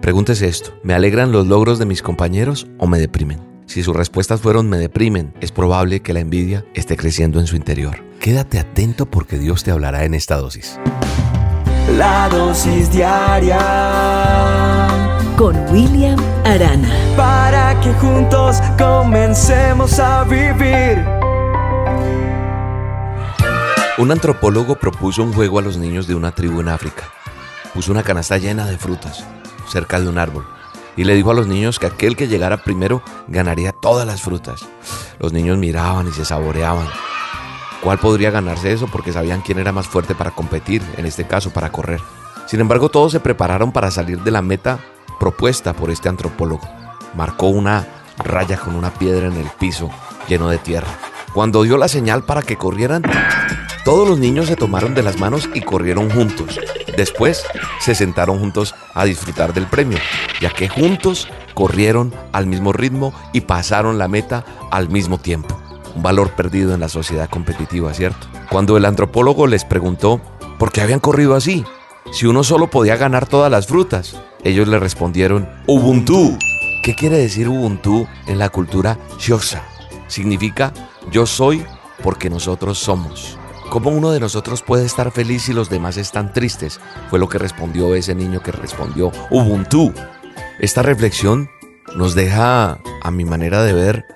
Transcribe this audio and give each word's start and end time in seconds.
Pregúntese 0.00 0.48
esto, 0.48 0.72
¿me 0.82 0.94
alegran 0.94 1.30
los 1.30 1.46
logros 1.46 1.78
de 1.78 1.84
mis 1.84 2.00
compañeros 2.00 2.66
o 2.78 2.86
me 2.86 2.98
deprimen? 2.98 3.38
Si 3.66 3.82
sus 3.82 3.94
respuestas 3.94 4.40
fueron 4.40 4.66
me 4.66 4.78
deprimen, 4.78 5.34
es 5.42 5.52
probable 5.52 6.00
que 6.00 6.14
la 6.14 6.20
envidia 6.20 6.64
esté 6.74 6.96
creciendo 6.96 7.38
en 7.38 7.46
su 7.46 7.54
interior. 7.54 8.02
Quédate 8.18 8.58
atento 8.58 9.04
porque 9.04 9.38
Dios 9.38 9.62
te 9.62 9.70
hablará 9.70 10.04
en 10.04 10.14
esta 10.14 10.36
dosis. 10.36 10.80
La 11.98 12.30
dosis 12.30 12.90
diaria 12.90 13.58
con 15.36 15.54
William 15.70 16.18
Arana. 16.44 16.88
Para 17.14 17.78
que 17.80 17.92
juntos 17.92 18.56
comencemos 18.78 19.98
a 19.98 20.24
vivir. 20.24 21.04
Un 23.98 24.10
antropólogo 24.10 24.76
propuso 24.76 25.22
un 25.22 25.34
juego 25.34 25.58
a 25.58 25.62
los 25.62 25.76
niños 25.76 26.06
de 26.06 26.14
una 26.14 26.34
tribu 26.34 26.62
en 26.62 26.68
África. 26.68 27.04
Puso 27.74 27.92
una 27.92 28.02
canasta 28.02 28.38
llena 28.38 28.64
de 28.66 28.78
frutas 28.78 29.26
cerca 29.70 30.00
de 30.00 30.08
un 30.08 30.18
árbol 30.18 30.44
y 30.96 31.04
le 31.04 31.14
dijo 31.14 31.30
a 31.30 31.34
los 31.34 31.46
niños 31.46 31.78
que 31.78 31.86
aquel 31.86 32.16
que 32.16 32.28
llegara 32.28 32.58
primero 32.58 33.02
ganaría 33.28 33.72
todas 33.72 34.06
las 34.06 34.22
frutas. 34.22 34.66
Los 35.18 35.32
niños 35.32 35.56
miraban 35.58 36.08
y 36.08 36.12
se 36.12 36.24
saboreaban. 36.24 36.88
¿Cuál 37.82 37.98
podría 37.98 38.30
ganarse 38.30 38.72
eso? 38.72 38.86
Porque 38.86 39.12
sabían 39.12 39.40
quién 39.40 39.58
era 39.58 39.72
más 39.72 39.88
fuerte 39.88 40.14
para 40.14 40.32
competir, 40.32 40.82
en 40.98 41.06
este 41.06 41.26
caso 41.26 41.50
para 41.50 41.72
correr. 41.72 42.00
Sin 42.46 42.60
embargo, 42.60 42.90
todos 42.90 43.12
se 43.12 43.20
prepararon 43.20 43.72
para 43.72 43.90
salir 43.90 44.22
de 44.22 44.30
la 44.30 44.42
meta 44.42 44.78
propuesta 45.18 45.72
por 45.72 45.90
este 45.90 46.08
antropólogo. 46.08 46.68
Marcó 47.14 47.46
una 47.46 47.86
raya 48.18 48.58
con 48.58 48.74
una 48.74 48.90
piedra 48.92 49.28
en 49.28 49.38
el 49.38 49.48
piso 49.58 49.88
lleno 50.28 50.48
de 50.48 50.58
tierra. 50.58 50.88
Cuando 51.32 51.62
dio 51.62 51.78
la 51.78 51.88
señal 51.88 52.24
para 52.24 52.42
que 52.42 52.56
corrieran, 52.56 53.04
todos 53.90 54.08
los 54.08 54.20
niños 54.20 54.46
se 54.46 54.54
tomaron 54.54 54.94
de 54.94 55.02
las 55.02 55.18
manos 55.18 55.50
y 55.52 55.62
corrieron 55.62 56.10
juntos. 56.10 56.60
Después 56.96 57.42
se 57.80 57.96
sentaron 57.96 58.38
juntos 58.38 58.72
a 58.94 59.04
disfrutar 59.04 59.52
del 59.52 59.66
premio, 59.66 59.98
ya 60.40 60.50
que 60.50 60.68
juntos 60.68 61.26
corrieron 61.54 62.14
al 62.30 62.46
mismo 62.46 62.72
ritmo 62.72 63.12
y 63.32 63.40
pasaron 63.40 63.98
la 63.98 64.06
meta 64.06 64.44
al 64.70 64.90
mismo 64.90 65.18
tiempo. 65.18 65.60
Un 65.96 66.04
valor 66.04 66.30
perdido 66.36 66.72
en 66.72 66.78
la 66.78 66.88
sociedad 66.88 67.28
competitiva, 67.28 67.92
¿cierto? 67.92 68.28
Cuando 68.48 68.76
el 68.76 68.84
antropólogo 68.84 69.48
les 69.48 69.64
preguntó 69.64 70.20
por 70.56 70.70
qué 70.70 70.82
habían 70.82 71.00
corrido 71.00 71.34
así, 71.34 71.64
si 72.12 72.26
uno 72.26 72.44
solo 72.44 72.70
podía 72.70 72.94
ganar 72.94 73.26
todas 73.26 73.50
las 73.50 73.66
frutas, 73.66 74.20
ellos 74.44 74.68
le 74.68 74.78
respondieron 74.78 75.48
Ubuntu. 75.66 76.38
¿Qué 76.84 76.94
quiere 76.94 77.16
decir 77.16 77.48
Ubuntu 77.48 78.06
en 78.28 78.38
la 78.38 78.50
cultura 78.50 79.00
Xhosa? 79.18 79.64
Significa 80.06 80.72
yo 81.10 81.26
soy 81.26 81.64
porque 82.04 82.30
nosotros 82.30 82.78
somos. 82.78 83.39
¿Cómo 83.70 83.90
uno 83.90 84.10
de 84.10 84.18
nosotros 84.18 84.62
puede 84.62 84.84
estar 84.84 85.12
feliz 85.12 85.42
si 85.44 85.52
los 85.52 85.70
demás 85.70 85.96
están 85.96 86.32
tristes? 86.32 86.80
Fue 87.08 87.20
lo 87.20 87.28
que 87.28 87.38
respondió 87.38 87.94
ese 87.94 88.16
niño 88.16 88.42
que 88.42 88.50
respondió 88.50 89.12
Ubuntu. 89.30 89.94
Esta 90.58 90.82
reflexión 90.82 91.48
nos 91.96 92.16
deja, 92.16 92.80
a 93.00 93.10
mi 93.12 93.24
manera 93.24 93.62
de 93.62 93.72
ver, 93.72 94.06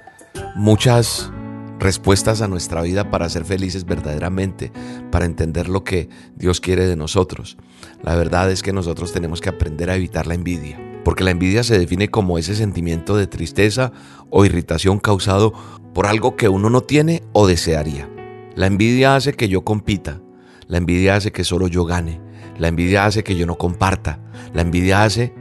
muchas 0.56 1.30
respuestas 1.78 2.42
a 2.42 2.48
nuestra 2.48 2.82
vida 2.82 3.12
para 3.12 3.28
ser 3.28 3.44
felices 3.44 3.84
verdaderamente, 3.84 4.72
para 5.12 5.24
entender 5.24 5.68
lo 5.68 5.84
que 5.84 6.08
Dios 6.34 6.60
quiere 6.60 6.88
de 6.88 6.96
nosotros. 6.96 7.56
La 8.02 8.16
verdad 8.16 8.50
es 8.50 8.60
que 8.60 8.72
nosotros 8.72 9.12
tenemos 9.12 9.40
que 9.40 9.50
aprender 9.50 9.88
a 9.88 9.94
evitar 9.94 10.26
la 10.26 10.34
envidia, 10.34 10.80
porque 11.04 11.22
la 11.22 11.30
envidia 11.30 11.62
se 11.62 11.78
define 11.78 12.10
como 12.10 12.38
ese 12.38 12.56
sentimiento 12.56 13.16
de 13.16 13.28
tristeza 13.28 13.92
o 14.30 14.44
irritación 14.44 14.98
causado 14.98 15.52
por 15.94 16.08
algo 16.08 16.34
que 16.34 16.48
uno 16.48 16.70
no 16.70 16.80
tiene 16.80 17.22
o 17.32 17.46
desearía. 17.46 18.13
La 18.56 18.66
envidia 18.66 19.16
hace 19.16 19.32
que 19.32 19.48
yo 19.48 19.64
compita, 19.64 20.20
la 20.68 20.78
envidia 20.78 21.16
hace 21.16 21.32
que 21.32 21.42
solo 21.42 21.66
yo 21.66 21.84
gane, 21.84 22.20
la 22.56 22.68
envidia 22.68 23.04
hace 23.04 23.24
que 23.24 23.34
yo 23.34 23.46
no 23.46 23.56
comparta, 23.56 24.20
la 24.52 24.62
envidia 24.62 25.02
hace 25.02 25.34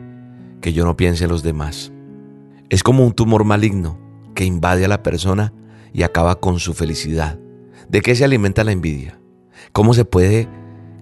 que 0.61 0.73
yo 0.73 0.83
no 0.83 0.97
piense 0.97 1.25
en 1.25 1.29
los 1.29 1.43
demás. 1.43 1.91
Es 2.69 2.81
como 2.81 3.05
un 3.05 3.13
tumor 3.13 3.43
maligno 3.43 3.99
que 4.33 4.45
invade 4.45 4.85
a 4.85 4.87
la 4.87 5.03
persona 5.03 5.53
y 5.93 6.01
acaba 6.01 6.39
con 6.39 6.59
su 6.59 6.73
felicidad. 6.73 7.37
¿De 7.87 8.01
qué 8.01 8.15
se 8.15 8.23
alimenta 8.23 8.63
la 8.63 8.71
envidia? 8.71 9.19
¿Cómo 9.73 9.93
se 9.93 10.05
puede 10.05 10.49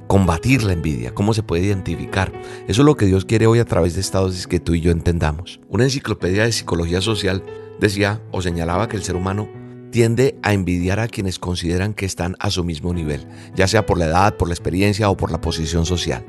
combatir 0.08 0.64
la 0.64 0.74
envidia? 0.74 1.14
¿Cómo 1.14 1.34
se 1.34 1.44
puede 1.44 1.64
identificar? 1.64 2.34
Eso 2.68 2.82
es 2.82 2.86
lo 2.86 2.98
que 2.98 3.06
Dios 3.06 3.24
quiere 3.24 3.48
hoy 3.48 3.60
a 3.60 3.66
través 3.66 3.94
de 3.96 4.02
esta 4.02 4.20
dosis 4.20 4.48
que 4.48 4.60
tú 4.60 4.74
y 4.74 4.82
yo 4.82 4.92
entendamos. 4.92 5.62
Una 5.70 5.86
enciclopedia 5.86 6.44
de 6.44 6.52
psicología 6.52 7.00
social 7.00 7.42
decía 7.80 8.22
o 8.32 8.42
señalaba 8.42 8.90
que 8.90 8.98
el 8.98 9.04
ser 9.04 9.16
humano 9.16 9.61
tiende 9.92 10.40
a 10.42 10.54
envidiar 10.54 11.00
a 11.00 11.08
quienes 11.08 11.38
consideran 11.38 11.94
que 11.94 12.06
están 12.06 12.36
a 12.40 12.50
su 12.50 12.64
mismo 12.64 12.94
nivel, 12.94 13.28
ya 13.56 13.68
sea 13.68 13.86
por 13.86 13.98
la 13.98 14.06
edad, 14.06 14.38
por 14.38 14.48
la 14.48 14.54
experiencia 14.54 15.10
o 15.10 15.18
por 15.18 15.32
la 15.32 15.42
posición 15.42 15.86
social. 15.86 16.26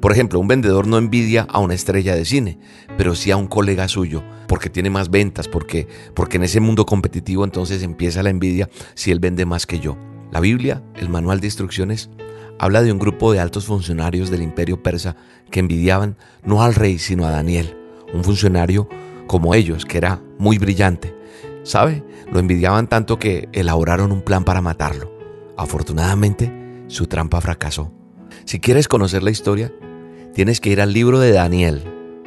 Por 0.00 0.12
ejemplo, 0.12 0.38
un 0.38 0.48
vendedor 0.48 0.86
no 0.86 0.98
envidia 0.98 1.46
a 1.48 1.60
una 1.60 1.72
estrella 1.72 2.14
de 2.14 2.26
cine, 2.26 2.58
pero 2.98 3.14
sí 3.14 3.30
a 3.30 3.38
un 3.38 3.46
colega 3.46 3.88
suyo, 3.88 4.22
porque 4.46 4.68
tiene 4.68 4.90
más 4.90 5.10
ventas, 5.10 5.48
porque, 5.48 5.88
porque 6.14 6.36
en 6.36 6.42
ese 6.42 6.60
mundo 6.60 6.84
competitivo 6.84 7.44
entonces 7.44 7.82
empieza 7.82 8.22
la 8.22 8.28
envidia 8.28 8.68
si 8.94 9.12
él 9.12 9.20
vende 9.20 9.46
más 9.46 9.64
que 9.64 9.80
yo. 9.80 9.96
La 10.30 10.40
Biblia, 10.40 10.82
el 10.96 11.08
manual 11.08 11.40
de 11.40 11.46
instrucciones, 11.46 12.10
habla 12.58 12.82
de 12.82 12.92
un 12.92 12.98
grupo 12.98 13.32
de 13.32 13.40
altos 13.40 13.64
funcionarios 13.66 14.30
del 14.30 14.42
imperio 14.42 14.82
persa 14.82 15.16
que 15.50 15.60
envidiaban 15.60 16.16
no 16.44 16.62
al 16.62 16.74
rey, 16.74 16.98
sino 16.98 17.26
a 17.26 17.30
Daniel, 17.30 17.76
un 18.12 18.24
funcionario 18.24 18.88
como 19.26 19.54
ellos, 19.54 19.86
que 19.86 19.98
era 19.98 20.20
muy 20.38 20.58
brillante. 20.58 21.14
¿Sabe? 21.64 22.04
Lo 22.30 22.38
envidiaban 22.38 22.88
tanto 22.88 23.18
que 23.18 23.48
elaboraron 23.52 24.12
un 24.12 24.22
plan 24.22 24.44
para 24.44 24.60
matarlo. 24.60 25.10
Afortunadamente, 25.56 26.52
su 26.88 27.06
trampa 27.06 27.40
fracasó. 27.40 27.92
Si 28.44 28.60
quieres 28.60 28.86
conocer 28.86 29.22
la 29.22 29.30
historia, 29.30 29.72
tienes 30.34 30.60
que 30.60 30.70
ir 30.70 30.80
al 30.80 30.92
libro 30.92 31.18
de 31.18 31.32
Daniel, 31.32 31.82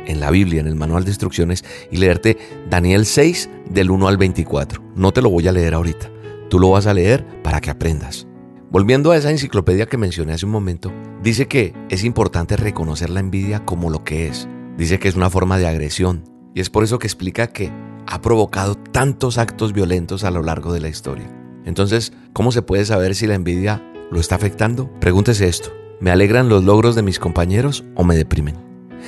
en 0.08 0.20
la 0.20 0.32
Biblia, 0.32 0.62
en 0.62 0.68
el 0.68 0.76
manual 0.76 1.04
de 1.04 1.12
instrucciones, 1.12 1.64
y 1.92 1.98
leerte 1.98 2.38
Daniel 2.70 3.06
6 3.06 3.50
del 3.70 3.92
1 3.92 4.08
al 4.08 4.18
24. 4.18 4.82
No 4.96 5.12
te 5.12 5.22
lo 5.22 5.30
voy 5.30 5.48
a 5.48 5.52
leer 5.52 5.76
ahorita, 5.76 6.10
tú 6.50 6.60
lo 6.60 6.72
vas 6.72 6.88
a 6.88 6.94
leer 6.94 7.26
para 7.44 7.62
que 7.62 7.70
aprendas. 7.70 8.28
Volviendo 8.72 9.12
a 9.12 9.18
esa 9.18 9.32
enciclopedia 9.32 9.86
que 9.86 9.98
mencioné 9.98 10.34
hace 10.34 10.46
un 10.46 10.52
momento, 10.52 10.92
dice 11.22 11.48
que 11.48 11.74
es 11.90 12.04
importante 12.04 12.58
reconocer 12.58 13.10
la 13.10 13.20
envidia 13.20 13.64
como 13.66 13.90
lo 13.90 14.04
que 14.04 14.28
es. 14.28 14.50
Dice 14.78 15.00
que 15.00 15.08
es 15.08 15.16
una 15.16 15.30
forma 15.30 15.58
de 15.58 15.68
agresión, 15.68 16.24
y 16.54 16.62
es 16.62 16.70
por 16.70 16.84
eso 16.84 17.00
que 17.00 17.08
explica 17.08 17.48
que 17.48 17.72
ha 18.08 18.22
provocado 18.22 18.76
tantos 18.76 19.38
actos 19.38 19.74
violentos 19.74 20.24
a 20.24 20.32
lo 20.32 20.42
largo 20.42 20.74
de 20.74 20.80
la 20.80 20.90
historia. 20.90 21.30
Entonces, 21.66 22.14
¿cómo 22.34 22.52
se 22.52 22.62
puede 22.62 22.86
saber 22.86 23.14
si 23.14 23.28
la 23.28 23.36
envidia 23.36 23.84
lo 24.10 24.20
está 24.20 24.36
afectando? 24.36 24.90
Pregúntese 25.00 25.48
esto. 25.48 25.72
¿Me 26.00 26.12
alegran 26.12 26.48
los 26.48 26.64
logros 26.64 26.96
de 26.96 27.02
mis 27.02 27.20
compañeros 27.20 27.84
o 27.96 28.04
me 28.04 28.16
deprimen? 28.16 28.56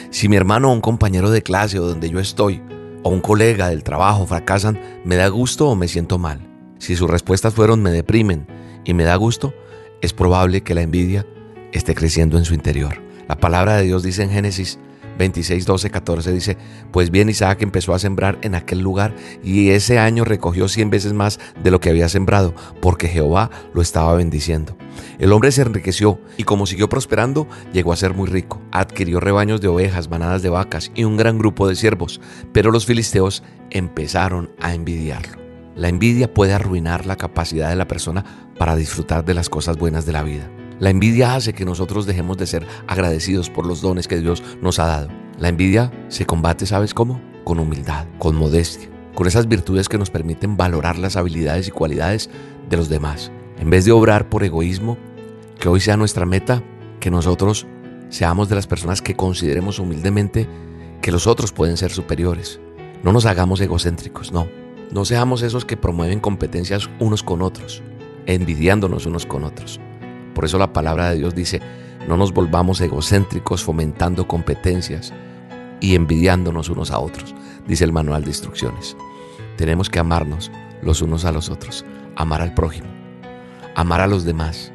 Si 0.09 0.27
mi 0.27 0.35
hermano 0.35 0.69
o 0.69 0.73
un 0.73 0.81
compañero 0.81 1.31
de 1.31 1.41
clase 1.41 1.79
o 1.79 1.87
donde 1.87 2.09
yo 2.09 2.19
estoy, 2.19 2.61
o 3.03 3.09
un 3.09 3.21
colega 3.21 3.69
del 3.69 3.83
trabajo 3.83 4.25
fracasan, 4.25 4.79
¿me 5.05 5.15
da 5.15 5.27
gusto 5.29 5.69
o 5.69 5.75
me 5.75 5.87
siento 5.87 6.17
mal? 6.17 6.45
Si 6.79 6.95
sus 6.95 7.09
respuestas 7.09 7.53
fueron 7.53 7.81
me 7.81 7.91
deprimen 7.91 8.47
y 8.83 8.93
me 8.93 9.03
da 9.03 9.15
gusto, 9.15 9.53
es 10.01 10.13
probable 10.13 10.61
que 10.61 10.75
la 10.75 10.81
envidia 10.81 11.25
esté 11.71 11.95
creciendo 11.95 12.37
en 12.37 12.45
su 12.45 12.53
interior. 12.53 13.01
La 13.27 13.37
palabra 13.37 13.77
de 13.77 13.83
Dios 13.83 14.03
dice 14.03 14.23
en 14.23 14.31
Génesis 14.31 14.79
26, 15.19 15.65
12, 15.65 15.91
14 15.91 16.33
dice, 16.33 16.57
pues 16.91 17.11
bien 17.11 17.29
Isaac 17.29 17.61
empezó 17.61 17.93
a 17.93 17.99
sembrar 17.99 18.39
en 18.41 18.55
aquel 18.55 18.79
lugar 18.79 19.13
y 19.43 19.69
ese 19.69 19.99
año 19.99 20.23
recogió 20.23 20.67
cien 20.67 20.89
veces 20.89 21.13
más 21.13 21.39
de 21.61 21.69
lo 21.69 21.79
que 21.79 21.89
había 21.89 22.09
sembrado, 22.09 22.55
porque 22.81 23.07
Jehová 23.07 23.51
lo 23.73 23.83
estaba 23.83 24.15
bendiciendo. 24.15 24.75
El 25.19 25.31
hombre 25.31 25.51
se 25.51 25.61
enriqueció 25.61 26.19
y 26.37 26.43
como 26.43 26.65
siguió 26.65 26.89
prosperando, 26.89 27.47
llegó 27.73 27.93
a 27.93 27.97
ser 27.97 28.15
muy 28.15 28.27
rico. 28.27 28.61
Adquirió 28.71 29.19
rebaños 29.19 29.61
de 29.61 29.67
ovejas, 29.67 30.09
manadas 30.09 30.41
de 30.41 30.49
vacas 30.49 30.91
y 30.95 31.03
un 31.03 31.17
gran 31.17 31.37
grupo 31.37 31.67
de 31.67 31.75
siervos, 31.75 32.19
pero 32.53 32.71
los 32.71 32.85
filisteos 32.85 33.43
empezaron 33.69 34.49
a 34.59 34.73
envidiarlo. 34.73 35.37
La 35.75 35.89
envidia 35.89 36.33
puede 36.33 36.53
arruinar 36.53 37.05
la 37.05 37.17
capacidad 37.17 37.69
de 37.69 37.75
la 37.75 37.87
persona 37.87 38.49
para 38.57 38.75
disfrutar 38.75 39.23
de 39.25 39.33
las 39.33 39.49
cosas 39.49 39.77
buenas 39.77 40.05
de 40.05 40.13
la 40.13 40.23
vida. 40.23 40.49
La 40.79 40.89
envidia 40.89 41.35
hace 41.35 41.51
que 41.51 41.65
nosotros 41.65 42.05
dejemos 42.05 42.37
de 42.37 42.47
ser 42.47 42.65
agradecidos 42.87 43.49
por 43.49 43.65
los 43.65 43.81
dones 43.81 44.07
que 44.07 44.19
Dios 44.19 44.41
nos 44.61 44.79
ha 44.79 44.85
dado. 44.85 45.09
La 45.37 45.49
envidia 45.49 45.91
se 46.07 46.25
combate, 46.25 46.65
¿sabes 46.65 46.93
cómo? 46.93 47.21
Con 47.43 47.59
humildad, 47.59 48.07
con 48.17 48.37
modestia, 48.37 48.89
con 49.13 49.27
esas 49.27 49.49
virtudes 49.49 49.89
que 49.89 49.97
nos 49.97 50.09
permiten 50.09 50.55
valorar 50.55 50.97
las 50.97 51.17
habilidades 51.17 51.67
y 51.67 51.71
cualidades 51.71 52.29
de 52.69 52.77
los 52.77 52.87
demás. 52.87 53.29
En 53.59 53.69
vez 53.69 53.83
de 53.83 53.91
obrar 53.91 54.29
por 54.29 54.45
egoísmo, 54.45 54.97
que 55.59 55.67
hoy 55.67 55.81
sea 55.81 55.97
nuestra 55.97 56.25
meta, 56.25 56.63
que 57.01 57.11
nosotros 57.11 57.67
seamos 58.07 58.47
de 58.47 58.55
las 58.55 58.67
personas 58.67 59.01
que 59.01 59.15
consideremos 59.15 59.79
humildemente 59.79 60.47
que 61.01 61.11
los 61.11 61.27
otros 61.27 61.51
pueden 61.51 61.75
ser 61.75 61.91
superiores. 61.91 62.61
No 63.03 63.11
nos 63.11 63.25
hagamos 63.25 63.59
egocéntricos, 63.59 64.31
no. 64.31 64.47
No 64.91 65.03
seamos 65.03 65.41
esos 65.41 65.65
que 65.65 65.75
promueven 65.75 66.21
competencias 66.21 66.89
unos 66.99 67.21
con 67.21 67.41
otros, 67.41 67.83
envidiándonos 68.25 69.05
unos 69.05 69.25
con 69.25 69.43
otros. 69.43 69.81
Por 70.33 70.45
eso 70.45 70.57
la 70.57 70.73
palabra 70.73 71.09
de 71.09 71.17
Dios 71.17 71.35
dice, 71.35 71.61
no 72.07 72.17
nos 72.17 72.33
volvamos 72.33 72.81
egocéntricos 72.81 73.63
fomentando 73.63 74.27
competencias 74.27 75.13
y 75.79 75.95
envidiándonos 75.95 76.69
unos 76.69 76.91
a 76.91 76.99
otros, 76.99 77.35
dice 77.67 77.83
el 77.83 77.91
manual 77.91 78.23
de 78.23 78.29
instrucciones. 78.29 78.95
Tenemos 79.57 79.89
que 79.89 79.99
amarnos 79.99 80.51
los 80.81 81.01
unos 81.01 81.25
a 81.25 81.31
los 81.31 81.49
otros, 81.49 81.85
amar 82.15 82.41
al 82.41 82.53
prójimo, 82.53 82.87
amar 83.75 84.01
a 84.01 84.07
los 84.07 84.23
demás, 84.23 84.71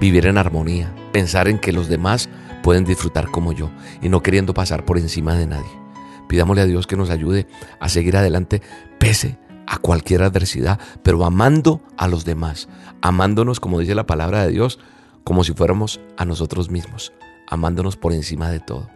vivir 0.00 0.26
en 0.26 0.38
armonía, 0.38 0.94
pensar 1.12 1.48
en 1.48 1.58
que 1.58 1.72
los 1.72 1.88
demás 1.88 2.28
pueden 2.62 2.84
disfrutar 2.84 3.30
como 3.30 3.52
yo 3.52 3.70
y 4.00 4.08
no 4.08 4.22
queriendo 4.22 4.54
pasar 4.54 4.84
por 4.84 4.98
encima 4.98 5.34
de 5.34 5.46
nadie. 5.46 5.84
Pidámosle 6.28 6.62
a 6.62 6.66
Dios 6.66 6.86
que 6.86 6.96
nos 6.96 7.10
ayude 7.10 7.46
a 7.78 7.88
seguir 7.88 8.16
adelante 8.16 8.62
pese 8.98 9.36
a 9.66 9.78
cualquier 9.78 10.22
adversidad, 10.22 10.78
pero 11.02 11.24
amando 11.24 11.80
a 11.96 12.08
los 12.08 12.24
demás, 12.24 12.68
amándonos, 13.02 13.60
como 13.60 13.80
dice 13.80 13.94
la 13.94 14.06
palabra 14.06 14.44
de 14.44 14.52
Dios, 14.52 14.78
como 15.24 15.44
si 15.44 15.52
fuéramos 15.52 16.00
a 16.16 16.24
nosotros 16.24 16.70
mismos, 16.70 17.12
amándonos 17.48 17.96
por 17.96 18.12
encima 18.12 18.50
de 18.50 18.60
todo. 18.60 18.88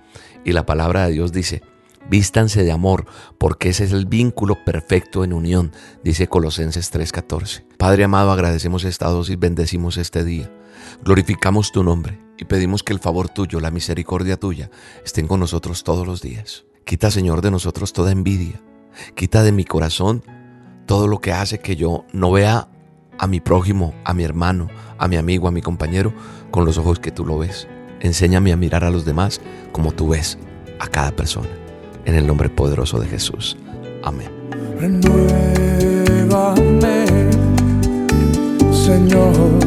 Y 0.44 0.52
la 0.52 0.66
palabra 0.66 1.06
de 1.06 1.12
Dios 1.12 1.32
dice, 1.32 1.62
vístanse 2.08 2.64
de 2.64 2.72
amor, 2.72 3.06
porque 3.38 3.70
ese 3.70 3.84
es 3.84 3.92
el 3.92 4.06
vínculo 4.06 4.64
perfecto 4.64 5.24
en 5.24 5.32
unión, 5.32 5.72
dice 6.04 6.28
Colosenses 6.28 6.92
3:14. 6.92 7.64
Padre 7.76 8.04
amado, 8.04 8.30
agradecemos 8.30 8.84
esta 8.84 9.08
dosis, 9.08 9.38
bendecimos 9.38 9.96
este 9.96 10.24
día, 10.24 10.50
glorificamos 11.04 11.72
tu 11.72 11.82
nombre 11.82 12.18
y 12.38 12.44
pedimos 12.44 12.82
que 12.82 12.92
el 12.92 13.00
favor 13.00 13.28
tuyo, 13.28 13.60
la 13.60 13.70
misericordia 13.70 14.36
tuya, 14.36 14.70
estén 15.04 15.26
con 15.26 15.40
nosotros 15.40 15.84
todos 15.84 16.06
los 16.06 16.22
días. 16.22 16.64
Quita, 16.84 17.10
Señor, 17.10 17.42
de 17.42 17.50
nosotros 17.50 17.92
toda 17.92 18.12
envidia, 18.12 18.62
quita 19.14 19.42
de 19.42 19.52
mi 19.52 19.64
corazón 19.64 20.22
todo 20.88 21.06
lo 21.06 21.20
que 21.20 21.32
hace 21.32 21.60
que 21.60 21.76
yo 21.76 22.06
no 22.12 22.32
vea 22.32 22.66
a 23.18 23.26
mi 23.26 23.40
prójimo, 23.40 23.94
a 24.04 24.14
mi 24.14 24.24
hermano, 24.24 24.68
a 24.96 25.06
mi 25.06 25.16
amigo, 25.16 25.46
a 25.46 25.50
mi 25.50 25.60
compañero 25.60 26.14
con 26.50 26.64
los 26.64 26.78
ojos 26.78 26.98
que 26.98 27.12
tú 27.12 27.26
lo 27.26 27.38
ves. 27.38 27.68
Enséñame 28.00 28.52
a 28.52 28.56
mirar 28.56 28.84
a 28.84 28.90
los 28.90 29.04
demás 29.04 29.42
como 29.70 29.92
tú 29.92 30.08
ves 30.08 30.38
a 30.80 30.88
cada 30.88 31.10
persona. 31.12 31.50
En 32.06 32.14
el 32.14 32.26
nombre 32.26 32.48
poderoso 32.48 32.98
de 32.98 33.06
Jesús. 33.06 33.58
Amén. 34.02 34.30
Señor 38.72 39.58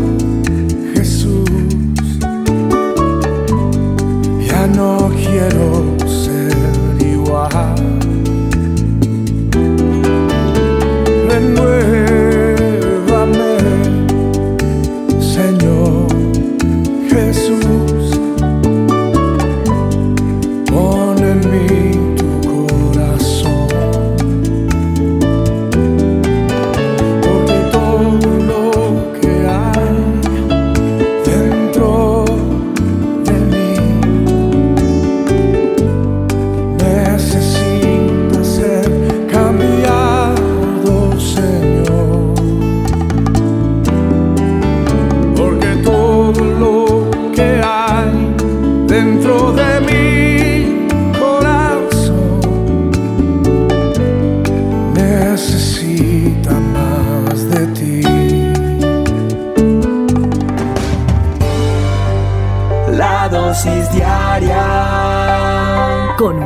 Jesús. 0.96 1.41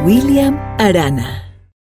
William 0.06 0.58
Arana. 0.80 1.44